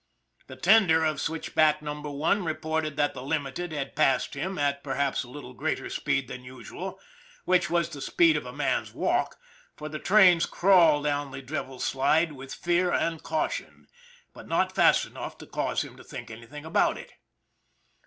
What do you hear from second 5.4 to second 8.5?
greater speed than usual which was the speed of